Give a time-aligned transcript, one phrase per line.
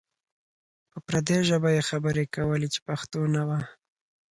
[0.91, 3.59] په پردۍ ژبه یې خبرې کولې چې پښتو نه وه.